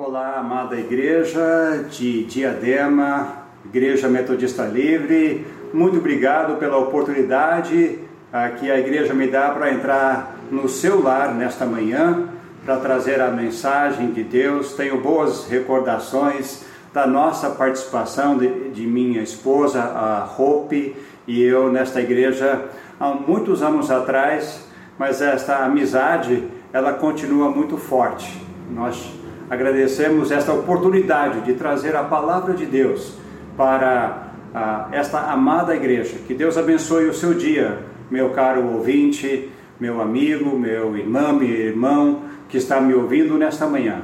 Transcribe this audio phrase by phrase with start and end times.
[0.00, 5.44] Olá, amada igreja de Diadema, Igreja Metodista Livre,
[5.74, 7.98] muito obrigado pela oportunidade
[8.32, 12.28] ah, que a igreja me dá para entrar no seu lar nesta manhã,
[12.64, 14.74] para trazer a mensagem de Deus.
[14.74, 20.94] Tenho boas recordações da nossa participação de, de minha esposa, a Hope,
[21.26, 22.66] e eu nesta igreja
[23.00, 24.64] há muitos anos atrás,
[24.96, 28.46] mas esta amizade ela continua muito forte.
[28.70, 29.17] Nós
[29.50, 33.14] agradecemos esta oportunidade de trazer a palavra de Deus
[33.56, 36.16] para ah, esta amada igreja.
[36.26, 37.78] Que Deus abençoe o seu dia,
[38.10, 39.50] meu caro ouvinte,
[39.80, 44.02] meu amigo, meu irmão, meu irmão que está me ouvindo nesta manhã.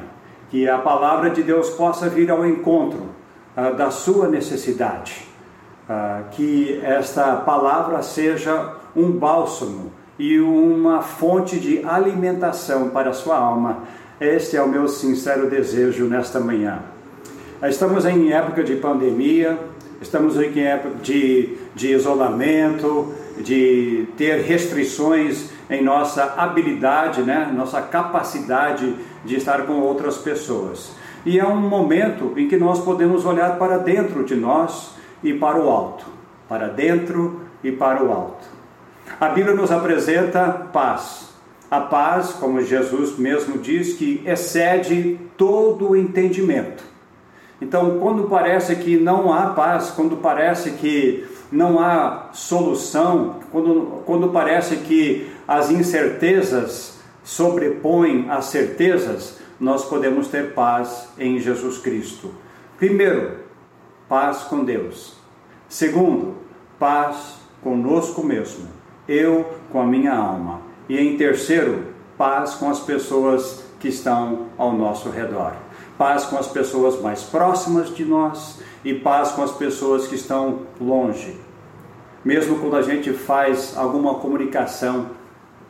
[0.50, 3.08] Que a palavra de Deus possa vir ao encontro
[3.56, 5.26] ah, da sua necessidade.
[5.88, 13.36] Ah, que esta palavra seja um bálsamo e uma fonte de alimentação para a sua
[13.36, 13.82] alma
[14.20, 16.80] este é o meu sincero desejo nesta manhã.
[17.62, 19.58] Estamos em época de pandemia,
[20.00, 27.50] estamos em época de, de isolamento, de ter restrições em nossa habilidade, né?
[27.54, 30.92] nossa capacidade de estar com outras pessoas.
[31.26, 35.58] E é um momento em que nós podemos olhar para dentro de nós e para
[35.58, 36.04] o alto.
[36.48, 38.46] Para dentro e para o alto.
[39.18, 41.33] A Bíblia nos apresenta paz
[41.76, 46.84] a paz, como Jesus mesmo diz, que excede todo o entendimento.
[47.60, 54.28] Então, quando parece que não há paz, quando parece que não há solução, quando, quando
[54.28, 62.32] parece que as incertezas sobrepõem as certezas, nós podemos ter paz em Jesus Cristo.
[62.76, 63.38] Primeiro,
[64.08, 65.16] paz com Deus.
[65.68, 66.36] Segundo,
[66.78, 68.68] paz conosco mesmo,
[69.08, 70.63] eu com a minha alma.
[70.88, 71.84] E em terceiro,
[72.18, 75.52] paz com as pessoas que estão ao nosso redor.
[75.96, 80.60] Paz com as pessoas mais próximas de nós e paz com as pessoas que estão
[80.80, 81.38] longe.
[82.24, 85.10] Mesmo quando a gente faz alguma comunicação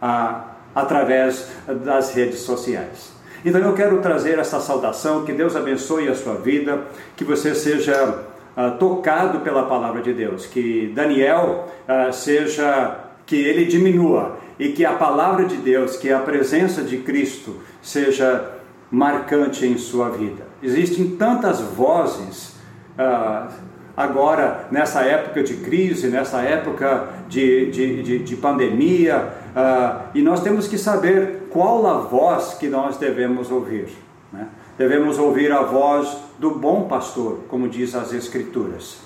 [0.00, 1.48] ah, através
[1.84, 3.12] das redes sociais.
[3.44, 6.84] Então eu quero trazer essa saudação, que Deus abençoe a sua vida,
[7.16, 8.24] que você seja
[8.56, 14.84] ah, tocado pela palavra de Deus, que Daniel ah, seja, que ele diminua e que
[14.84, 18.52] a palavra de Deus, que a presença de Cristo seja
[18.90, 20.46] marcante em sua vida.
[20.62, 22.54] Existem tantas vozes
[22.96, 23.48] ah,
[23.96, 30.42] agora, nessa época de crise, nessa época de, de, de, de pandemia, ah, e nós
[30.42, 33.88] temos que saber qual a voz que nós devemos ouvir.
[34.32, 34.46] Né?
[34.78, 38.98] Devemos ouvir a voz do bom pastor, como diz as Escrituras.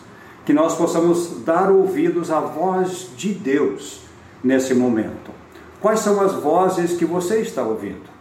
[0.44, 4.00] Que nós possamos dar ouvidos à voz de Deus
[4.42, 5.37] nesse momento.
[5.80, 8.18] Quais são as vozes que você está ouvindo?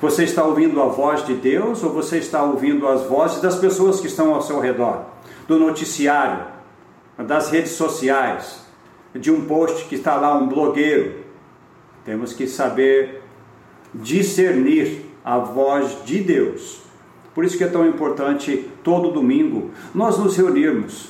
[0.00, 4.00] Você está ouvindo a voz de Deus ou você está ouvindo as vozes das pessoas
[4.00, 5.06] que estão ao seu redor?
[5.48, 6.44] Do noticiário,
[7.16, 8.64] das redes sociais,
[9.14, 11.24] de um post que está lá um blogueiro.
[12.04, 13.22] Temos que saber
[13.94, 16.82] discernir a voz de Deus.
[17.34, 21.08] Por isso que é tão importante todo domingo nós nos reunirmos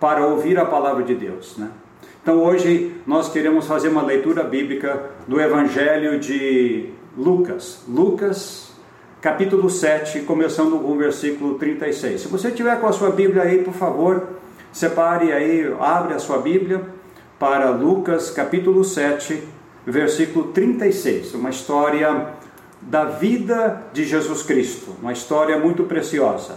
[0.00, 1.70] para ouvir a palavra de Deus, né?
[2.24, 7.82] Então hoje nós queremos fazer uma leitura bíblica do Evangelho de Lucas.
[7.86, 8.72] Lucas,
[9.20, 12.22] capítulo 7, começando com o versículo 36.
[12.22, 14.26] Se você tiver com a sua Bíblia aí, por favor,
[14.72, 16.80] separe aí, abre a sua Bíblia
[17.38, 19.42] para Lucas, capítulo 7,
[19.84, 21.34] versículo 36.
[21.34, 22.28] Uma história
[22.80, 26.56] da vida de Jesus Cristo, uma história muito preciosa.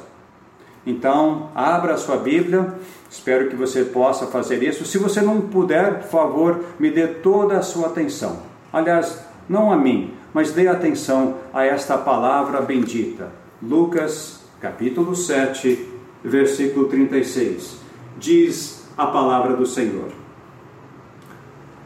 [0.87, 2.73] Então, abra a sua Bíblia
[3.09, 4.85] Espero que você possa fazer isso.
[4.85, 8.39] Se você não puder, por favor, me dê toda a sua atenção.
[8.71, 13.31] Aliás, não a mim, mas dê atenção a esta palavra bendita.
[13.63, 15.87] Lucas, capítulo 7,
[16.23, 17.77] versículo 36.
[18.17, 20.11] Diz a palavra do Senhor.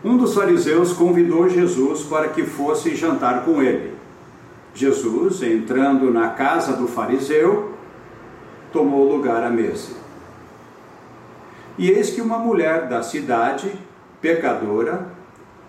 [0.03, 3.93] Um dos fariseus convidou Jesus para que fosse jantar com ele.
[4.73, 7.70] Jesus, entrando na casa do fariseu,
[8.71, 9.95] tomou lugar à mesa.
[11.77, 13.71] E eis que uma mulher da cidade,
[14.21, 15.07] pecadora,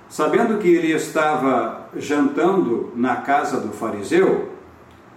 [0.09, 4.51] sabendo que ele estava jantando na casa do fariseu,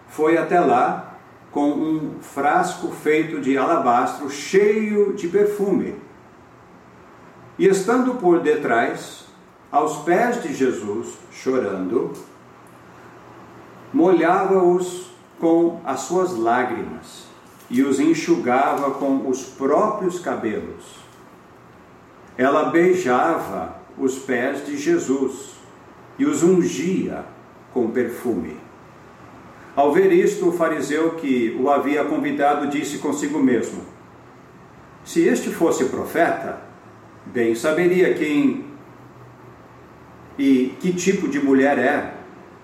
[0.08, 1.18] foi até lá
[1.52, 5.96] com um frasco feito de alabastro cheio de perfume.
[7.58, 9.26] E estando por detrás,
[9.72, 12.14] aos pés de Jesus, chorando,
[13.94, 17.25] molhava-os com as suas lágrimas
[17.70, 21.06] e os enxugava com os próprios cabelos.
[22.38, 25.56] Ela beijava os pés de Jesus
[26.20, 27.26] e os ungia
[27.74, 28.58] com perfume.
[29.76, 33.82] Ao ver isto, o fariseu que o havia convidado disse consigo mesmo:
[35.04, 36.62] Se este fosse profeta,
[37.26, 38.66] bem saberia quem
[40.38, 42.14] e que tipo de mulher é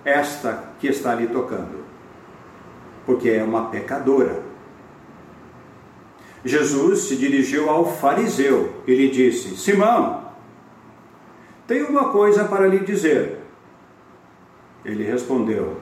[0.04, 1.83] esta que está ali tocando,
[3.06, 4.50] porque é uma pecadora.
[6.43, 10.31] Jesus se dirigiu ao fariseu e lhe disse: Simão,
[11.67, 13.39] tenho uma coisa para lhe dizer.
[14.83, 15.77] Ele respondeu: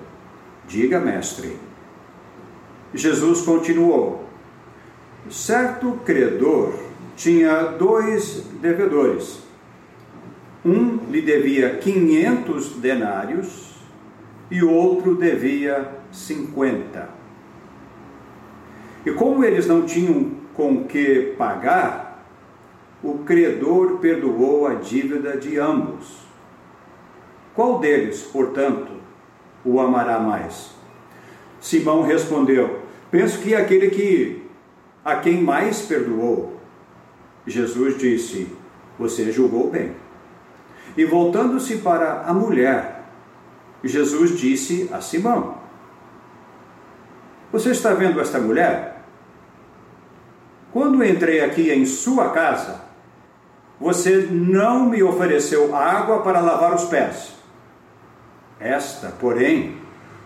[0.67, 1.57] Diga, mestre.
[2.93, 4.25] Jesus continuou:
[5.29, 6.73] Certo credor
[7.15, 9.39] tinha dois devedores.
[10.65, 13.75] Um lhe devia 500 denários
[14.51, 17.09] e outro devia 50.
[19.05, 22.21] E como eles não tinham com que pagar,
[23.01, 26.17] o credor perdoou a dívida de ambos.
[27.55, 28.91] Qual deles, portanto,
[29.63, 30.71] o amará mais?
[31.61, 34.43] Simão respondeu: Penso que aquele que
[35.05, 36.59] a quem mais perdoou.
[37.47, 38.53] Jesus disse:
[38.99, 39.95] Você julgou bem.
[40.97, 43.05] E voltando-se para a mulher,
[43.81, 45.55] Jesus disse a Simão:
[47.49, 48.88] Você está vendo esta mulher?
[50.71, 52.81] Quando entrei aqui em sua casa,
[53.79, 57.33] você não me ofereceu água para lavar os pés.
[58.59, 59.77] Esta, porém,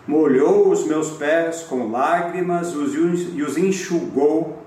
[0.06, 4.62] molhou os meus pés com lágrimas e os enxugou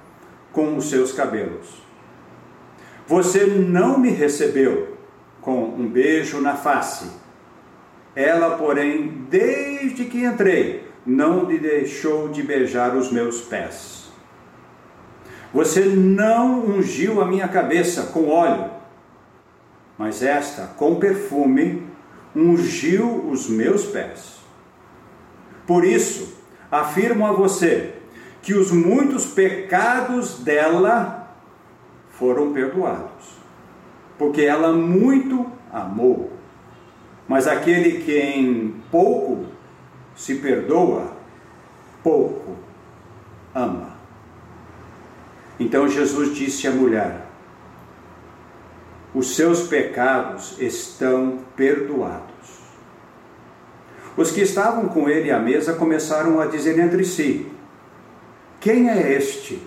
[0.52, 1.86] com os seus cabelos.
[3.06, 4.98] Você não me recebeu
[5.42, 7.10] com um beijo na face.
[8.16, 13.97] Ela, porém, desde que entrei, não lhe deixou de beijar os meus pés.
[15.54, 18.70] Você não ungiu a minha cabeça com óleo,
[19.98, 21.88] mas esta, com perfume,
[22.36, 24.38] ungiu os meus pés.
[25.66, 26.38] Por isso,
[26.72, 27.96] afirmo a você
[28.42, 31.36] que os muitos pecados dela
[32.12, 33.38] foram perdoados
[34.18, 36.32] porque ela muito amou.
[37.28, 39.46] Mas aquele que em pouco
[40.16, 41.12] se perdoa,
[42.02, 42.56] pouco
[43.54, 43.87] ama.
[45.60, 47.26] Então Jesus disse à mulher:
[49.14, 52.28] Os seus pecados estão perdoados.
[54.16, 57.52] Os que estavam com ele à mesa começaram a dizer entre si:
[58.60, 59.62] Quem é este?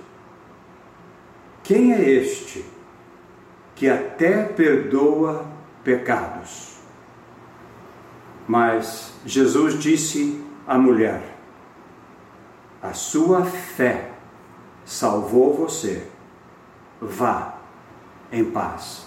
[1.62, 2.64] Quem é este?
[3.80, 5.46] que até perdoa
[5.82, 6.76] pecados.
[8.46, 11.22] Mas Jesus disse à mulher:
[12.82, 14.09] A sua fé
[14.90, 16.02] salvou você.
[17.00, 17.54] Vá
[18.32, 19.06] em paz.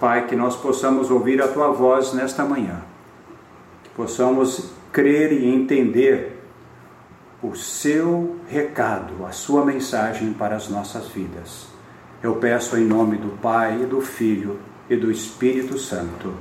[0.00, 2.82] Pai, que nós possamos ouvir a tua voz nesta manhã,
[3.84, 6.42] que possamos crer e entender
[7.40, 11.68] o seu recado, a sua mensagem para as nossas vidas.
[12.20, 14.58] Eu peço em nome do Pai, e do Filho
[14.90, 16.34] e do Espírito Santo.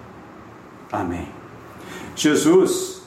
[0.92, 1.28] Amém.
[2.16, 3.04] Jesus,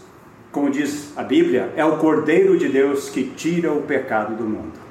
[0.52, 4.85] como diz a Bíblia, é o Cordeiro de Deus que tira o pecado do mundo.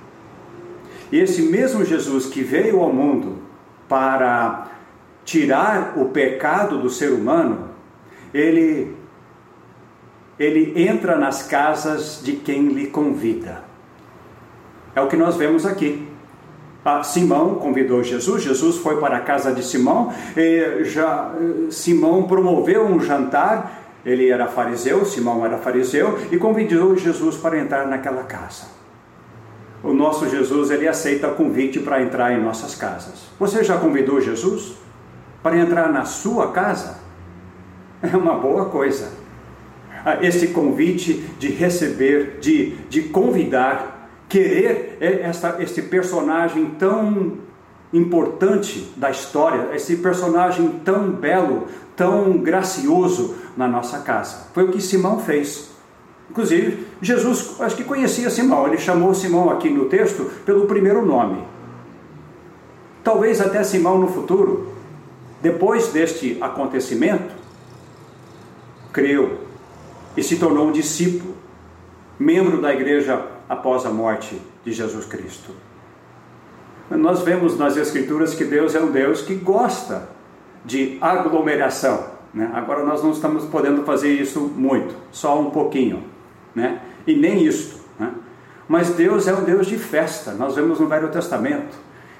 [1.11, 3.37] Esse mesmo Jesus que veio ao mundo
[3.87, 4.67] para
[5.23, 7.69] tirar o pecado do ser humano,
[8.33, 8.95] ele
[10.37, 13.63] ele entra nas casas de quem lhe convida.
[14.93, 16.07] É o que nós vemos aqui.
[16.83, 20.13] Ah, Simão convidou Jesus, Jesus foi para a casa de Simão,
[20.83, 21.33] já,
[21.71, 27.87] Simão promoveu um jantar, ele era fariseu, Simão era fariseu, e convidou Jesus para entrar
[27.87, 28.67] naquela casa.
[29.83, 33.25] O nosso Jesus, ele aceita convite para entrar em nossas casas.
[33.39, 34.73] Você já convidou Jesus
[35.43, 36.97] para entrar na sua casa?
[38.01, 39.11] É uma boa coisa.
[40.21, 47.39] Esse convite de receber, de, de convidar, querer é essa, esse personagem tão
[47.93, 54.47] importante da história, esse personagem tão belo, tão gracioso na nossa casa.
[54.53, 55.71] Foi o que Simão fez.
[56.29, 61.43] Inclusive, Jesus, acho que conhecia Simão, ele chamou Simão aqui no texto pelo primeiro nome.
[63.03, 64.73] Talvez até Simão no futuro,
[65.39, 67.35] depois deste acontecimento,
[68.91, 69.37] creu
[70.17, 71.35] e se tornou um discípulo,
[72.17, 75.51] membro da igreja após a morte de Jesus Cristo.
[76.89, 80.09] Nós vemos nas Escrituras que Deus é um Deus que gosta
[80.65, 82.03] de aglomeração.
[82.33, 82.49] Né?
[82.51, 86.03] Agora nós não estamos podendo fazer isso muito, só um pouquinho,
[86.55, 86.81] né?
[87.05, 87.79] E nem isto.
[87.99, 88.11] Né?
[88.67, 90.31] Mas Deus é um Deus de festa.
[90.31, 91.77] Nós vemos no Velho Testamento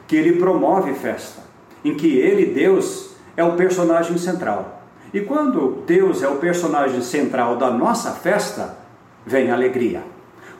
[0.07, 1.41] que ele promove festa,
[1.83, 4.83] em que ele, Deus, é o personagem central.
[5.13, 8.77] E quando Deus é o personagem central da nossa festa,
[9.25, 10.03] vem alegria.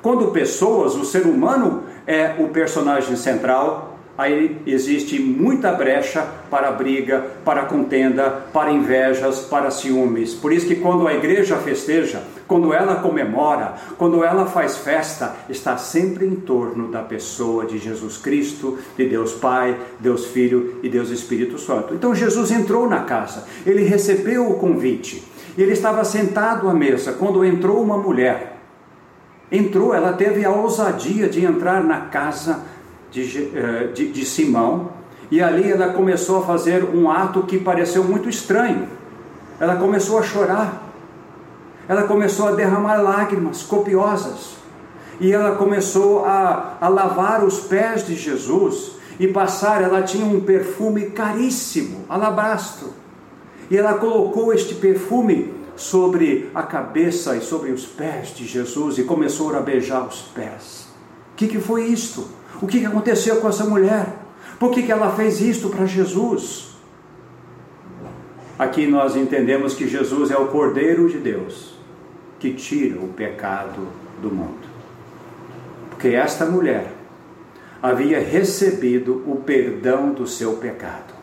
[0.02, 7.26] Quando pessoas, o ser humano é o personagem central, aí existe muita brecha para briga,
[7.44, 10.34] para contenda, para invejas, para ciúmes.
[10.34, 15.78] Por isso que quando a igreja festeja, quando ela comemora, quando ela faz festa, está
[15.78, 21.10] sempre em torno da pessoa de Jesus Cristo, de Deus Pai, Deus Filho e Deus
[21.10, 21.94] Espírito Santo.
[21.94, 25.24] Então Jesus entrou na casa, ele recebeu o convite.
[25.58, 28.58] Ele estava sentado à mesa quando entrou uma mulher.
[29.52, 32.64] Entrou, ela teve a ousadia de entrar na casa
[33.10, 34.90] de, eh, de, de Simão,
[35.32, 38.88] e ali ela começou a fazer um ato que pareceu muito estranho.
[39.60, 40.85] Ela começou a chorar,
[41.88, 44.56] ela começou a derramar lágrimas copiosas,
[45.20, 49.82] e ela começou a, a lavar os pés de Jesus e passar.
[49.82, 52.90] Ela tinha um perfume caríssimo, alabastro,
[53.70, 59.04] e ela colocou este perfume sobre a cabeça e sobre os pés de Jesus e
[59.04, 60.88] começou a beijar os pés.
[61.34, 62.28] O que, que foi isto?
[62.62, 64.18] O que aconteceu com essa mulher?
[64.60, 66.76] Por que, que ela fez isto para Jesus?
[68.58, 71.75] Aqui nós entendemos que Jesus é o Cordeiro de Deus
[72.46, 73.88] que tira o pecado
[74.22, 74.68] do mundo.
[75.90, 76.94] Porque esta mulher
[77.82, 81.16] havia recebido o perdão do seu pecado.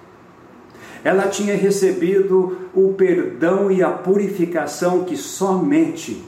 [1.05, 6.25] Ela tinha recebido o perdão e a purificação que somente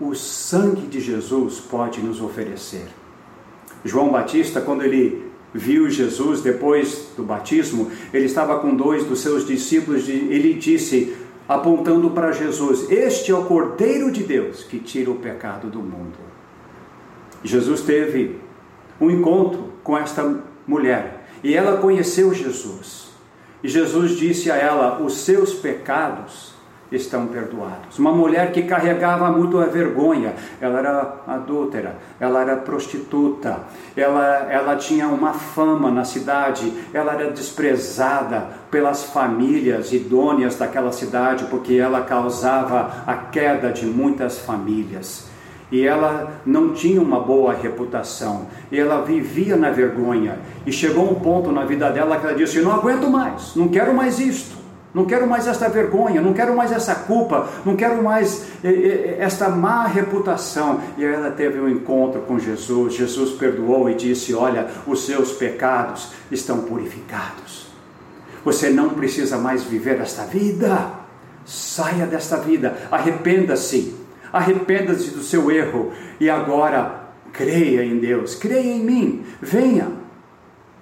[0.00, 2.86] o sangue de Jesus pode nos oferecer.
[3.84, 9.46] João Batista, quando ele viu Jesus depois do batismo, ele estava com dois dos seus
[9.46, 11.16] discípulos e ele disse,
[11.50, 16.16] apontando para Jesus: Este é o Cordeiro de Deus que tira o pecado do mundo.
[17.42, 18.38] Jesus teve
[19.00, 23.10] um encontro com esta mulher e ela conheceu Jesus.
[23.64, 26.54] E Jesus disse a ela: Os seus pecados
[26.90, 27.98] estão perdoados.
[27.98, 33.60] Uma mulher que carregava muito a vergonha, ela era adúltera, ela era prostituta,
[33.96, 41.44] ela, ela tinha uma fama na cidade, ela era desprezada pelas famílias idôneas daquela cidade,
[41.44, 45.28] porque ela causava a queda de muitas famílias.
[45.72, 50.38] E ela não tinha uma boa reputação, e ela vivia na vergonha.
[50.66, 53.94] E chegou um ponto na vida dela que ela disse: Não aguento mais, não quero
[53.94, 54.59] mais isto.
[54.92, 59.16] Não quero mais esta vergonha, não quero mais essa culpa, não quero mais eh, eh,
[59.20, 60.80] esta má reputação.
[60.98, 62.94] E ela teve um encontro com Jesus.
[62.94, 67.68] Jesus perdoou e disse: Olha, os seus pecados estão purificados.
[68.44, 70.98] Você não precisa mais viver esta vida.
[71.44, 73.94] Saia desta vida, arrependa-se,
[74.32, 79.88] arrependa-se do seu erro e agora creia em Deus, creia em mim, venha.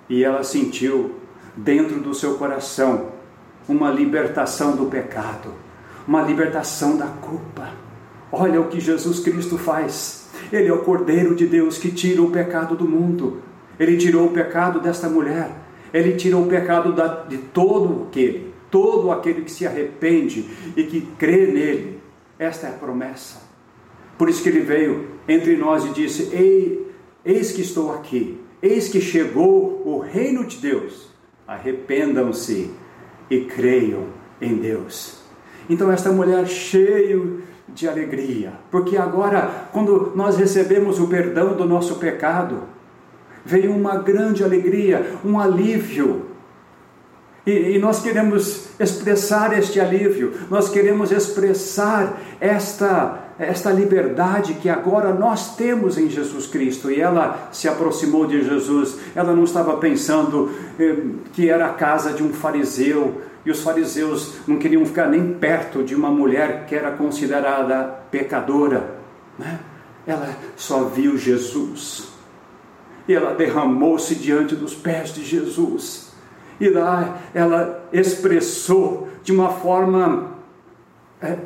[0.08, 1.14] E ela sentiu
[1.56, 3.17] dentro do seu coração
[3.68, 5.52] uma libertação do pecado,
[6.06, 7.70] uma libertação da culpa.
[8.32, 10.28] Olha o que Jesus Cristo faz.
[10.50, 13.42] Ele é o Cordeiro de Deus que tira o pecado do mundo.
[13.78, 15.50] Ele tirou o pecado desta mulher.
[15.92, 16.94] Ele tirou o pecado
[17.28, 22.00] de todo aquele, todo aquele que se arrepende e que crê nele.
[22.38, 23.42] Esta é a promessa.
[24.16, 26.92] Por isso que ele veio entre nós e disse: Ei,
[27.24, 31.08] eis que estou aqui, eis que chegou o reino de Deus.
[31.46, 32.70] Arrependam-se
[33.30, 34.04] e creiam
[34.40, 35.18] em Deus.
[35.68, 41.96] Então, esta mulher cheio de alegria, porque agora, quando nós recebemos o perdão do nosso
[41.96, 42.62] pecado,
[43.44, 46.26] veio uma grande alegria, um alívio.
[47.46, 55.12] E, e, nós queremos expressar este alívio, nós queremos expressar esta, esta liberdade que agora
[55.12, 56.90] nós temos em Jesus Cristo.
[56.90, 60.96] E ela se aproximou de Jesus, ela não estava pensando eh,
[61.32, 65.82] que era a casa de um fariseu, e os fariseus não queriam ficar nem perto
[65.82, 68.90] de uma mulher que era considerada pecadora.
[69.38, 69.58] Né?
[70.06, 72.08] Ela só viu Jesus.
[73.06, 76.12] E ela derramou-se diante dos pés de Jesus.
[76.60, 80.32] E lá ela expressou de uma forma
[81.22, 81.36] é,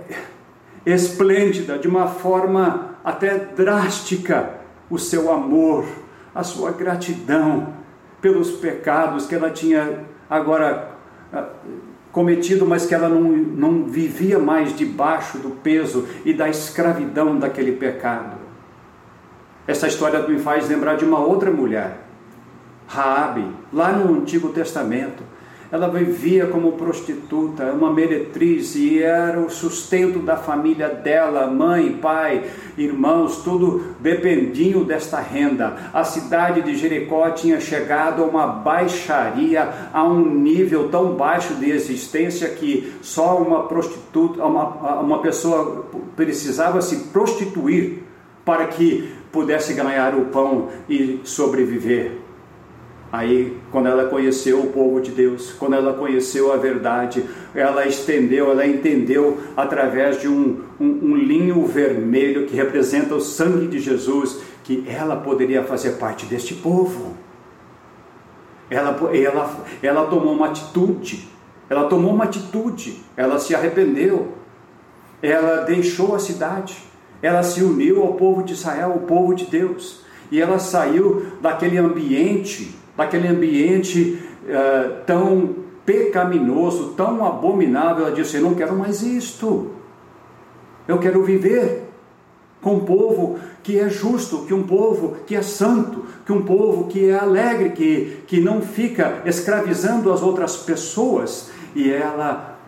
[0.84, 4.54] esplêndida, de uma forma até drástica,
[4.90, 5.86] o seu amor,
[6.34, 7.74] a sua gratidão
[8.20, 10.92] pelos pecados que ela tinha agora
[12.10, 17.72] cometido, mas que ela não, não vivia mais debaixo do peso e da escravidão daquele
[17.72, 18.36] pecado.
[19.66, 21.98] Essa história me faz lembrar de uma outra mulher,
[22.86, 25.22] Raabe, lá no Antigo Testamento
[25.72, 32.44] ela vivia como prostituta, uma meretriz, e era o sustento da família dela, mãe, pai,
[32.76, 35.74] irmãos, tudo dependiam desta renda.
[35.94, 41.70] A cidade de Jericó tinha chegado a uma baixaria, a um nível tão baixo de
[41.70, 48.02] existência que só uma prostituta, uma, uma pessoa precisava se prostituir
[48.44, 52.21] para que pudesse ganhar o pão e sobreviver.
[53.12, 57.22] Aí, quando ela conheceu o povo de Deus, quando ela conheceu a verdade,
[57.54, 63.66] ela estendeu, ela entendeu através de um, um, um, linho vermelho que representa o sangue
[63.66, 67.12] de Jesus, que ela poderia fazer parte deste povo.
[68.70, 71.28] Ela, ela, ela tomou uma atitude,
[71.68, 74.32] ela tomou uma atitude, ela se arrependeu,
[75.20, 76.78] ela deixou a cidade,
[77.20, 80.00] ela se uniu ao povo de Israel, ao povo de Deus,
[80.30, 88.42] e ela saiu daquele ambiente daquele ambiente uh, tão pecaminoso, tão abominável, ela disse: Eu
[88.42, 89.72] não quero mais isto.
[90.86, 91.88] Eu quero viver
[92.60, 96.86] com um povo que é justo, que um povo que é santo, que um povo
[96.86, 101.50] que é alegre, que, que não fica escravizando as outras pessoas.
[101.74, 102.58] E ela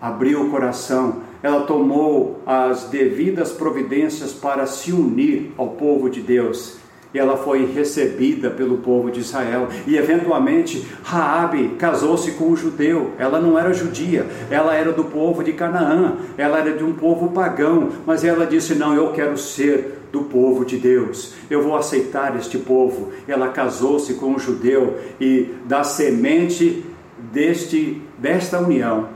[0.00, 6.80] abriu o coração, ela tomou as devidas providências para se unir ao povo de Deus
[7.12, 9.68] e ela foi recebida pelo povo de Israel.
[9.86, 13.12] E eventualmente Raabe casou-se com um judeu.
[13.18, 17.30] Ela não era judia, ela era do povo de Canaã, ela era de um povo
[17.30, 21.34] pagão, mas ela disse: "Não, eu quero ser do povo de Deus.
[21.48, 23.12] Eu vou aceitar este povo".
[23.26, 26.84] Ela casou-se com um judeu e da semente
[27.32, 29.08] deste desta união,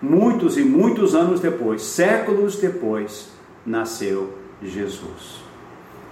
[0.00, 3.28] muitos e muitos anos depois, séculos depois,
[3.64, 5.41] nasceu Jesus.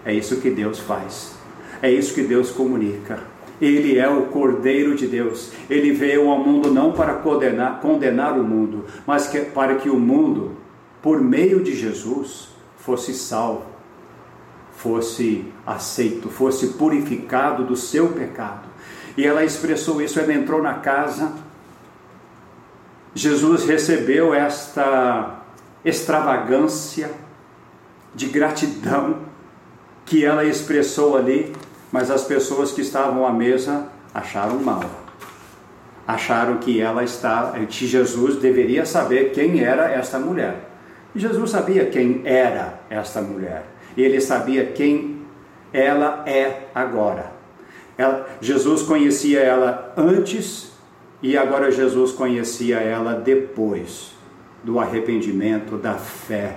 [0.04, 1.34] É isso que Deus faz.
[1.82, 3.20] É isso que Deus comunica.
[3.60, 5.52] Ele é o Cordeiro de Deus.
[5.68, 9.98] Ele veio ao mundo não para condenar, condenar o mundo, mas que, para que o
[9.98, 10.56] mundo,
[11.02, 13.66] por meio de Jesus, fosse salvo,
[14.72, 18.68] fosse aceito, fosse purificado do seu pecado.
[19.16, 21.32] E ela expressou isso, ela entrou na casa.
[23.14, 25.42] Jesus recebeu esta
[25.84, 27.10] extravagância
[28.14, 29.29] de gratidão
[30.10, 31.52] que ela expressou ali,
[31.92, 34.82] mas as pessoas que estavam à mesa acharam mal.
[36.04, 40.68] Acharam que ela está, que Jesus deveria saber quem era esta mulher.
[41.14, 43.64] E Jesus sabia quem era esta mulher.
[43.96, 45.22] E ele sabia quem
[45.72, 47.30] ela é agora.
[47.96, 50.72] Ela, Jesus conhecia ela antes
[51.22, 54.10] e agora Jesus conhecia ela depois
[54.64, 56.56] do arrependimento, da fé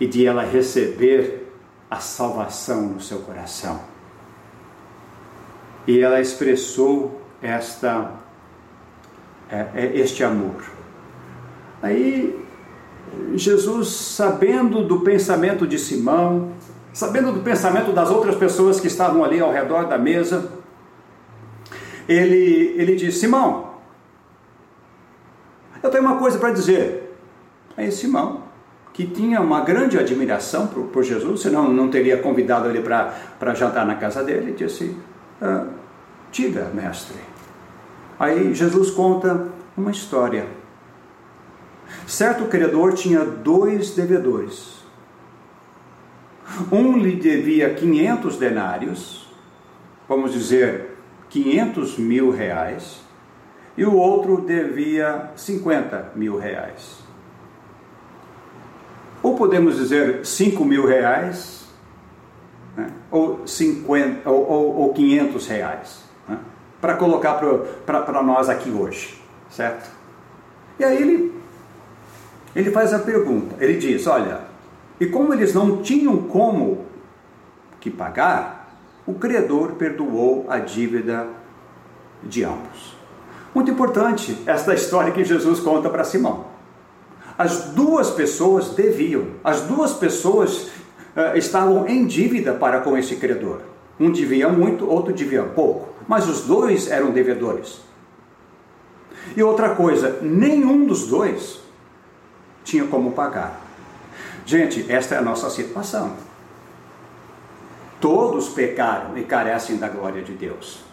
[0.00, 1.45] e de ela receber
[1.90, 3.80] a salvação no seu coração.
[5.86, 8.12] E ela expressou esta,
[9.48, 10.64] é, é, este amor.
[11.80, 12.44] Aí,
[13.34, 16.52] Jesus, sabendo do pensamento de Simão,
[16.92, 20.50] sabendo do pensamento das outras pessoas que estavam ali ao redor da mesa,
[22.08, 23.74] ele, ele disse: Simão,
[25.82, 27.16] eu tenho uma coisa para dizer.
[27.76, 28.45] Aí, Simão,
[28.96, 33.84] que tinha uma grande admiração por, por Jesus, senão não teria convidado ele para jantar
[33.84, 34.96] na casa dele, disse:
[35.40, 35.66] ah,
[36.32, 37.18] Diga, mestre.
[38.18, 40.46] Aí Jesus conta uma história.
[42.06, 44.76] Certo credor tinha dois devedores.
[46.72, 49.30] Um lhe devia 500 denários,
[50.08, 50.96] vamos dizer,
[51.28, 53.02] 500 mil reais,
[53.76, 57.05] e o outro devia 50 mil reais
[59.26, 61.66] ou podemos dizer 5 mil reais,
[62.76, 62.92] né?
[63.10, 66.38] ou, 50, ou, ou, ou 500 reais, né?
[66.80, 67.34] para colocar
[67.84, 69.90] para nós aqui hoje, certo?
[70.78, 71.34] E aí ele,
[72.54, 74.42] ele faz a pergunta, ele diz, olha,
[75.00, 76.84] e como eles não tinham como
[77.80, 81.26] que pagar, o credor perdoou a dívida
[82.22, 82.96] de ambos.
[83.52, 86.55] Muito importante esta história que Jesus conta para Simão.
[87.38, 90.68] As duas pessoas deviam, as duas pessoas
[91.14, 93.60] uh, estavam em dívida para com esse credor.
[94.00, 97.80] Um devia muito, outro devia pouco, mas os dois eram devedores.
[99.36, 101.60] E outra coisa, nenhum dos dois
[102.64, 103.60] tinha como pagar.
[104.46, 106.14] Gente, esta é a nossa situação.
[108.00, 110.84] Todos pecaram e carecem da glória de Deus.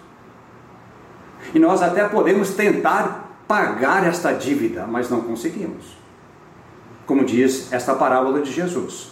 [1.54, 6.03] E nós até podemos tentar pagar esta dívida, mas não conseguimos
[7.06, 9.12] como diz esta parábola de Jesus.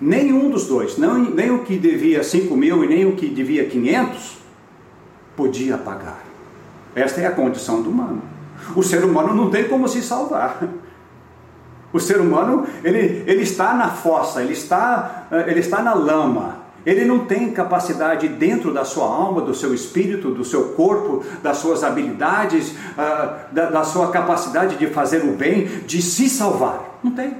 [0.00, 3.66] Nenhum dos dois, não, nem o que devia 5 mil e nem o que devia
[3.66, 4.38] 500,
[5.36, 6.24] podia pagar.
[6.94, 8.22] Esta é a condição do humano.
[8.74, 10.62] O ser humano não tem como se salvar.
[11.92, 17.04] O ser humano, ele, ele está na fossa, ele está, ele está na lama, ele
[17.04, 21.84] não tem capacidade dentro da sua alma, do seu espírito, do seu corpo, das suas
[21.84, 22.74] habilidades,
[23.52, 26.98] da, da sua capacidade de fazer o bem, de se salvar.
[27.02, 27.36] Não tem.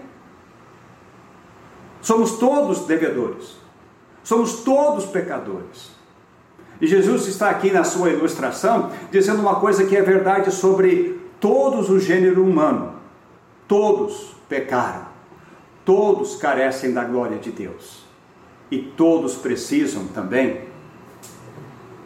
[2.03, 3.57] Somos todos devedores.
[4.23, 5.91] Somos todos pecadores.
[6.81, 11.91] E Jesus está aqui na sua ilustração dizendo uma coisa que é verdade sobre todos
[11.91, 12.95] o gênero humano.
[13.69, 15.07] Todos pecaram.
[15.85, 18.10] Todos carecem da glória de Deus.
[18.71, 20.63] E todos precisam também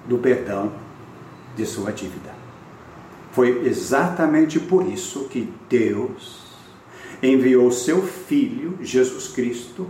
[0.06, 0.72] do perdão
[1.56, 2.34] de sua dívida.
[3.32, 6.42] Foi exatamente por isso que Deus
[7.22, 9.88] enviou seu Filho, Jesus Cristo,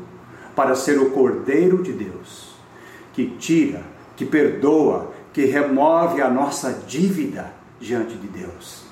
[0.54, 2.54] para ser o Cordeiro de Deus,
[3.12, 3.82] que tira,
[4.16, 8.84] que perdoa, que remove a nossa dívida diante de Deus.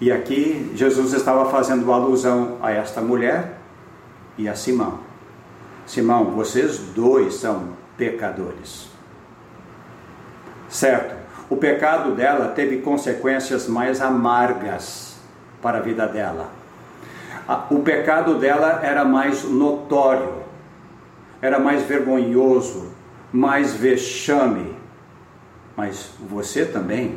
[0.00, 3.58] E aqui Jesus estava fazendo alusão a esta mulher
[4.38, 5.00] e a Simão.
[5.86, 8.88] Simão, vocês dois são pecadores.
[10.68, 11.14] Certo,
[11.48, 15.16] o pecado dela teve consequências mais amargas
[15.62, 16.50] para a vida dela.
[17.70, 20.42] O pecado dela era mais notório,
[21.40, 22.90] era mais vergonhoso,
[23.32, 24.74] mais vexame.
[25.76, 27.16] Mas você também,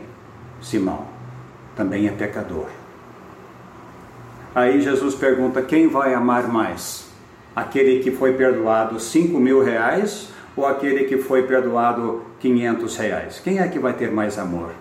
[0.62, 1.06] Simão,
[1.76, 2.68] também é pecador.
[4.54, 7.09] Aí Jesus pergunta: quem vai amar mais?
[7.60, 13.42] Aquele que foi perdoado cinco mil reais ou aquele que foi perdoado 500 reais?
[13.44, 14.72] Quem é que vai ter mais amor?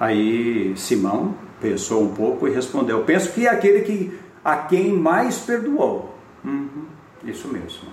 [0.00, 5.38] Aí Simão pensou um pouco e respondeu: Penso que é aquele que a quem mais
[5.38, 6.14] perdoou.
[6.42, 6.86] Uhum,
[7.22, 7.88] isso mesmo.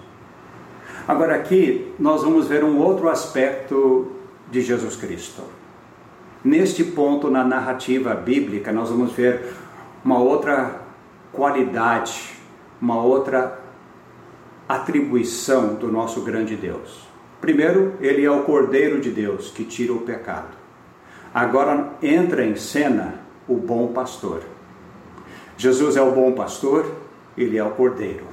[1.05, 4.10] Agora aqui nós vamos ver um outro aspecto
[4.49, 5.43] de Jesus Cristo.
[6.41, 9.53] Neste ponto na narrativa bíblica nós vamos ver
[10.03, 10.79] uma outra
[11.34, 12.35] qualidade,
[12.81, 13.59] uma outra
[14.67, 17.07] atribuição do nosso grande Deus.
[17.39, 20.55] Primeiro, ele é o Cordeiro de Deus que tira o pecado.
[21.33, 24.41] Agora entra em cena o bom pastor.
[25.57, 26.91] Jesus é o bom pastor,
[27.38, 28.25] ele é o Cordeiro.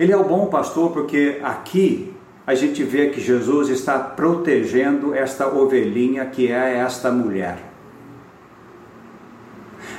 [0.00, 2.14] Ele é o bom pastor porque aqui
[2.46, 7.58] a gente vê que Jesus está protegendo esta ovelhinha que é esta mulher.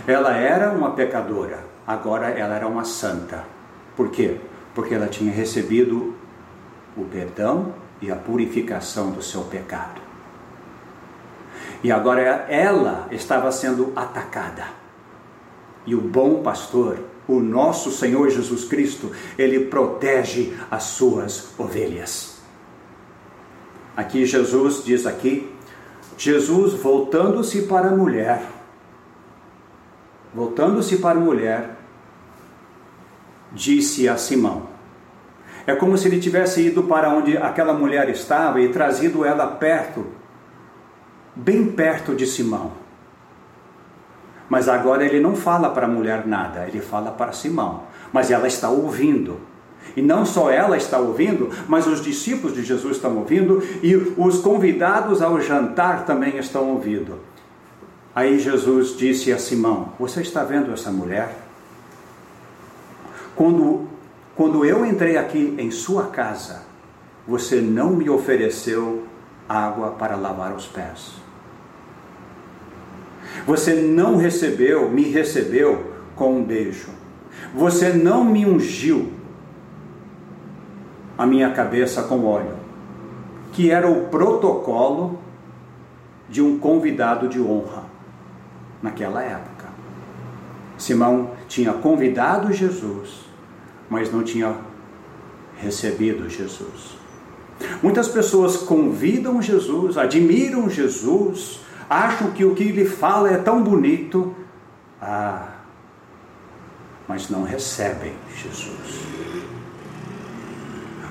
[0.08, 3.45] Ela era uma pecadora, agora ela era uma santa.
[3.95, 4.38] Por quê?
[4.78, 6.13] porque ela tinha recebido
[6.95, 10.00] o perdão e a purificação do seu pecado.
[11.84, 14.65] E agora ela estava sendo atacada.
[15.84, 22.38] E o bom pastor, o nosso Senhor Jesus Cristo, ele protege as suas ovelhas.
[23.95, 25.52] Aqui Jesus diz aqui,
[26.15, 28.43] Jesus voltando-se para a mulher,
[30.36, 31.77] voltando-se para a mulher,
[33.52, 34.64] disse a Simão.
[35.66, 40.06] É como se ele tivesse ido para onde aquela mulher estava e trazido ela perto,
[41.36, 42.72] bem perto de Simão.
[44.50, 47.84] Mas agora ele não fala para a mulher nada, ele fala para Simão.
[48.14, 49.42] Mas ela está ouvindo.
[49.96, 54.40] E não só ela está ouvindo, mas os discípulos de Jesus estão ouvindo e os
[54.40, 57.20] convidados ao jantar também estão ouvindo.
[58.16, 61.47] Aí Jesus disse a Simão: Você está vendo essa mulher?
[63.38, 63.88] Quando,
[64.36, 66.63] quando eu entrei aqui em sua casa,
[67.28, 69.04] você não me ofereceu
[69.47, 71.13] água para lavar os pés.
[73.45, 76.89] Você não recebeu, me recebeu com um beijo.
[77.54, 79.13] Você não me ungiu
[81.15, 82.56] a minha cabeça com óleo,
[83.54, 85.19] que era o protocolo
[86.28, 87.84] de um convidado de honra
[88.82, 89.57] naquela época.
[90.78, 93.28] Simão tinha convidado Jesus
[93.90, 94.56] mas não tinha
[95.58, 96.98] recebido Jesus.
[97.82, 101.60] Muitas pessoas convidam Jesus, admiram Jesus,
[101.90, 104.36] acham que o que ele fala é tão bonito,
[105.02, 105.54] ah,
[107.08, 109.08] mas não recebem Jesus.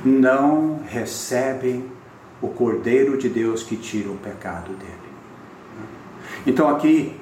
[0.05, 1.91] Não recebem
[2.41, 4.93] o Cordeiro de Deus que tira o pecado dele.
[6.47, 7.19] Então aqui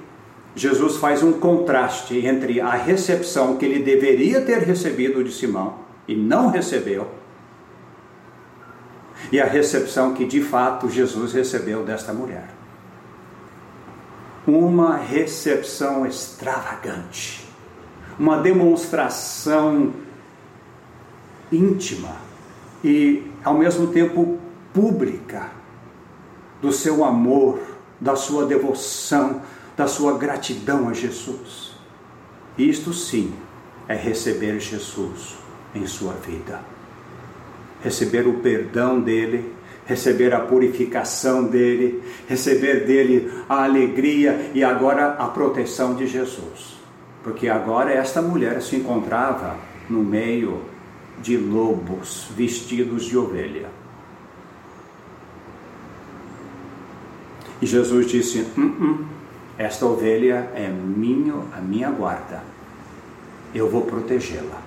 [0.55, 6.15] Jesus faz um contraste entre a recepção que ele deveria ter recebido de Simão e
[6.15, 7.09] não recebeu,
[9.33, 12.49] e a recepção que de fato Jesus recebeu desta mulher.
[14.47, 17.49] Uma recepção extravagante,
[18.19, 19.93] uma demonstração
[21.51, 22.17] íntima
[22.83, 24.39] e ao mesmo tempo
[24.73, 25.51] pública
[26.61, 27.61] do seu amor,
[28.01, 29.41] da sua devoção,
[29.77, 31.73] da sua gratidão a Jesus.
[32.57, 33.33] Isto sim
[33.89, 35.37] é receber Jesus
[35.75, 36.61] em sua vida.
[37.83, 39.53] Receber o perdão dele,
[39.85, 46.79] receber a purificação dele, receber dele a alegria e agora a proteção de Jesus.
[47.23, 49.57] Porque agora esta mulher se encontrava
[49.89, 50.63] no meio
[51.21, 53.69] de lobos vestidos de ovelha.
[57.61, 59.05] E Jesus disse: hum, hum,
[59.59, 62.43] Esta ovelha é minha, a minha guarda,
[63.55, 64.61] eu vou protegê-la.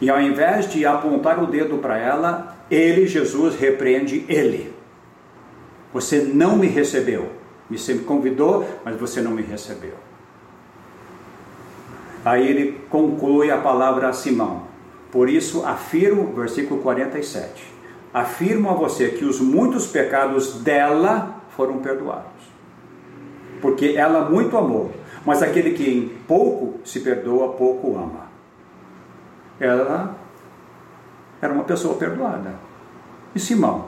[0.00, 4.72] E ao invés de apontar o dedo para ela, ele, Jesus, repreende ele.
[5.92, 7.32] Você não me recebeu.
[7.70, 9.94] Você me convidou, mas você não me recebeu.
[12.24, 14.62] Aí ele conclui a palavra a Simão.
[15.10, 17.64] Por isso afirmo, versículo 47.
[18.12, 22.37] Afirmo a você que os muitos pecados dela foram perdoados.
[23.60, 24.92] Porque ela muito amou,
[25.24, 28.28] mas aquele que em pouco se perdoa, pouco ama.
[29.60, 30.14] Ela
[31.40, 32.54] era uma pessoa perdoada.
[33.34, 33.86] E Simão?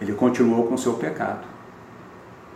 [0.00, 1.46] Ele continuou com seu pecado.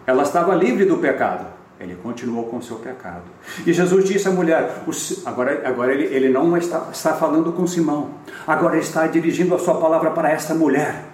[0.07, 1.47] Ela estava livre do pecado.
[1.81, 3.25] Ele continuou com seu pecado.
[3.67, 4.83] E Jesus disse à mulher:
[5.25, 8.11] agora, agora ele, ele não está, está falando com Simão,
[8.47, 11.05] agora está dirigindo a sua palavra para essa mulher.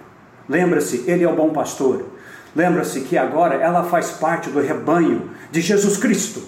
[0.49, 2.05] Lembra-se, ele é o bom pastor.
[2.57, 6.41] Lembra-se que agora ela faz parte do rebanho de Jesus Cristo.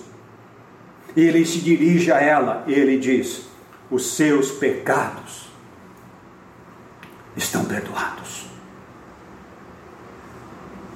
[1.15, 3.45] E ele se dirige a ela e ele diz:
[3.91, 5.51] Os seus pecados
[7.37, 8.47] estão perdoados.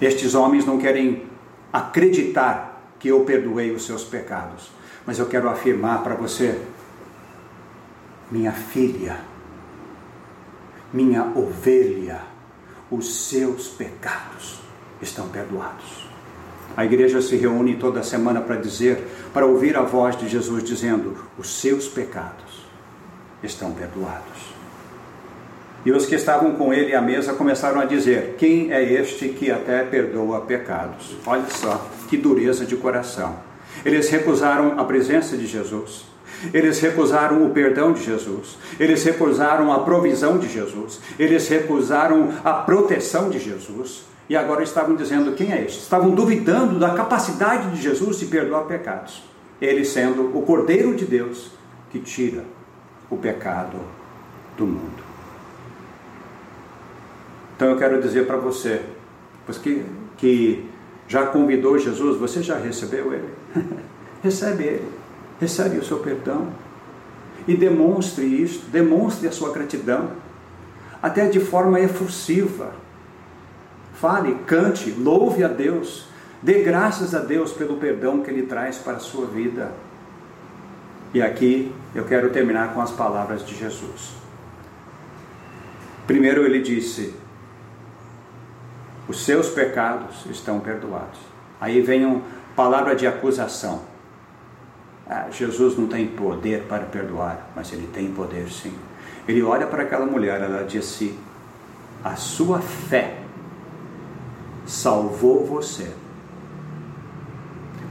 [0.02, 1.28] Estes homens não querem
[1.72, 4.72] acreditar que eu perdoei os seus pecados,
[5.06, 6.60] mas eu quero afirmar para você,
[8.32, 9.20] minha filha,
[10.92, 12.22] minha ovelha,
[12.90, 14.63] os seus pecados
[15.04, 16.08] estão perdoados.
[16.76, 21.16] A igreja se reúne toda semana para dizer, para ouvir a voz de Jesus dizendo:
[21.38, 22.66] os seus pecados
[23.44, 24.54] estão perdoados.
[25.86, 29.52] E os que estavam com ele à mesa começaram a dizer: Quem é este que
[29.52, 31.16] até perdoa pecados?
[31.26, 33.36] Olha só, que dureza de coração.
[33.86, 36.06] Eles recusaram a presença de Jesus.
[36.54, 38.58] Eles recusaram o perdão de Jesus.
[38.80, 41.00] Eles recusaram a provisão de Jesus.
[41.20, 44.04] Eles recusaram a proteção de Jesus.
[44.34, 45.78] E agora estavam dizendo: quem é este?
[45.78, 49.22] Estavam duvidando da capacidade de Jesus de perdoar pecados.
[49.62, 51.52] Ele sendo o Cordeiro de Deus
[51.92, 52.44] que tira
[53.12, 53.78] o pecado
[54.58, 55.04] do mundo.
[57.56, 58.82] Então eu quero dizer para você,
[59.62, 59.86] que,
[60.18, 60.68] que
[61.08, 63.30] já convidou Jesus, você já recebeu ele?
[64.24, 64.90] Recebe ele,
[65.40, 66.48] recebe o seu perdão
[67.48, 70.10] e demonstre isso, demonstre a sua gratidão,
[71.04, 72.83] até de forma efusiva.
[73.94, 76.08] Fale, cante, louve a Deus,
[76.42, 79.72] dê graças a Deus pelo perdão que Ele traz para a sua vida.
[81.14, 84.14] E aqui eu quero terminar com as palavras de Jesus.
[86.08, 87.16] Primeiro ele disse:
[89.08, 91.20] os seus pecados estão perdoados.
[91.62, 92.22] Aí vem uma
[92.56, 93.82] palavra de acusação.
[95.08, 98.74] Ah, Jesus não tem poder para perdoar, mas ele tem poder sim.
[99.28, 101.18] Ele olha para aquela mulher, ela disse:
[102.04, 103.23] A sua fé
[104.66, 105.92] salvou você.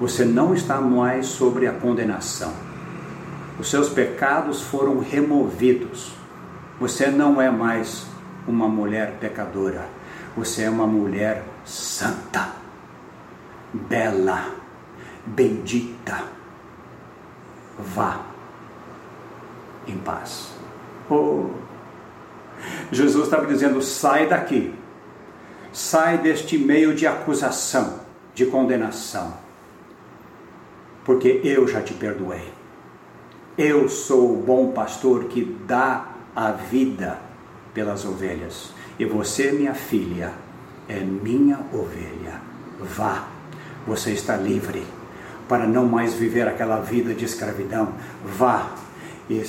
[0.01, 2.53] Você não está mais sobre a condenação.
[3.59, 6.13] Os seus pecados foram removidos.
[6.81, 8.07] Você não é mais
[8.47, 9.87] uma mulher pecadora
[10.37, 12.49] você é uma mulher santa,
[13.73, 14.55] bela,
[15.27, 16.25] bendita.
[17.79, 18.21] Vá
[19.87, 20.53] em paz.
[21.11, 21.51] Oh.
[22.91, 24.75] Jesus estava dizendo: sai daqui,
[25.73, 28.01] sai deste meio de acusação,
[28.35, 29.35] de condenação,
[31.05, 32.53] porque eu já te perdoei.
[33.57, 37.19] Eu sou o bom pastor que dá a vida
[37.75, 38.73] pelas ovelhas.
[38.99, 40.33] E você, minha filha,
[40.89, 42.41] é minha ovelha.
[42.81, 43.27] Vá,
[43.87, 44.85] você está livre
[45.49, 47.93] para não mais viver aquela vida de escravidão.
[48.25, 48.71] Vá
[49.29, 49.43] e,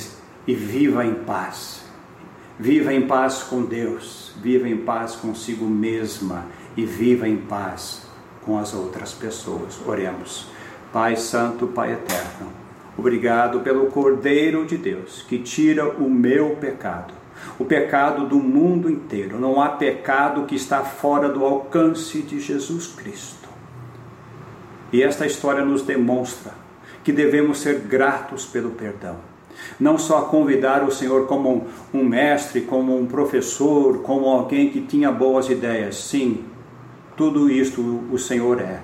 [0.48, 1.83] e viva em paz.
[2.60, 6.46] Viva em paz com Deus, viva em paz consigo mesma
[6.78, 8.04] e viva em paz
[8.44, 9.80] com as outras pessoas.
[9.86, 10.48] Oremos.
[10.92, 12.52] Pai Santo, Pai Eterno,
[12.96, 17.24] obrigado pelo Cordeiro de Deus que tira o meu pecado
[17.58, 19.40] o pecado do mundo inteiro.
[19.40, 23.50] Não há pecado que está fora do alcance de Jesus Cristo.
[24.92, 26.54] E esta história nos demonstra
[27.04, 29.18] que devemos ser gratos pelo perdão.
[29.80, 35.12] Não só convidar o Senhor como um, mestre, como um professor, como alguém que tinha
[35.12, 35.96] boas ideias.
[35.96, 36.46] Sim,
[37.18, 38.82] tudo isto o Senhor é.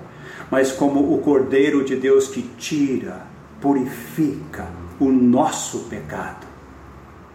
[0.50, 3.26] Mas como o Cordeiro de Deus que tira,
[3.60, 6.50] purifica o nosso pecado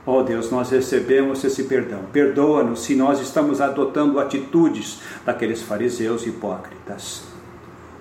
[0.08, 2.01] Ó oh Deus, nós recebemos esse perdão.
[2.13, 7.23] Perdoa-nos se nós estamos adotando atitudes daqueles fariseus hipócritas.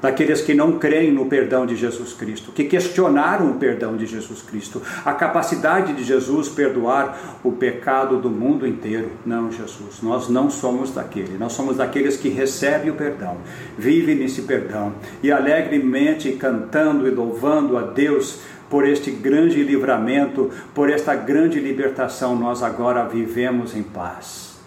[0.04, 4.42] Daqueles que não creem no perdão de Jesus Cristo, que questionaram o perdão de Jesus
[4.42, 9.12] Cristo, a capacidade de Jesus perdoar o pecado do mundo inteiro.
[9.24, 13.38] Não, Jesus, nós não somos daquele, nós somos daqueles que recebem o perdão,
[13.78, 20.90] vivem nesse perdão e alegremente cantando e louvando a Deus por este grande livramento, por
[20.90, 24.58] esta grande libertação, nós agora vivemos em paz.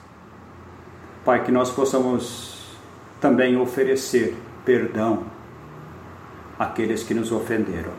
[1.23, 2.75] Pai, que nós possamos
[3.21, 5.23] também oferecer perdão
[6.59, 7.93] àqueles que nos ofenderam.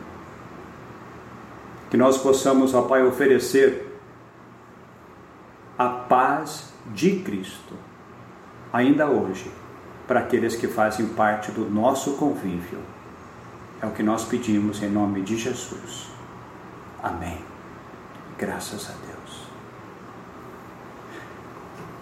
[1.90, 3.98] Que nós possamos, ó Pai, oferecer
[5.78, 7.74] a paz de Cristo,
[8.70, 9.50] ainda hoje,
[10.06, 12.80] para aqueles que fazem parte do nosso convívio.
[13.80, 16.10] É o que nós pedimos em nome de Jesus.
[17.02, 17.38] Amém.
[18.36, 19.48] Graças a Deus.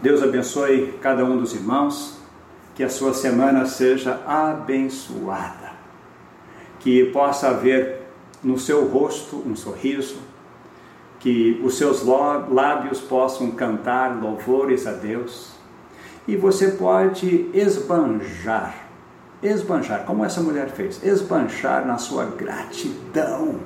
[0.03, 2.16] Deus abençoe cada um dos irmãos
[2.77, 5.73] que a sua semana seja abençoada,
[6.79, 8.03] que possa haver
[8.45, 10.19] no seu rosto um sorriso,
[11.19, 15.57] que os seus lábios possam cantar louvores a Deus.
[16.29, 18.75] E você pode esbanjar,
[19.43, 23.59] esbanjar, como essa mulher fez, esbanjar na sua gratidão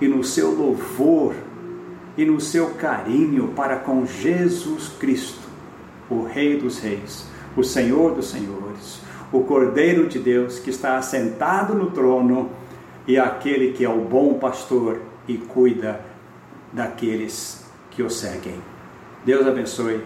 [0.00, 1.34] e no seu louvor
[2.16, 5.48] e no seu carinho para com Jesus Cristo,
[6.08, 9.00] o Rei dos Reis o Senhor dos Senhores,
[9.32, 12.50] o Cordeiro de Deus que está assentado no trono
[13.06, 16.00] e aquele que é o bom pastor e cuida
[16.72, 18.60] daqueles que o seguem.
[19.24, 20.00] Deus abençoe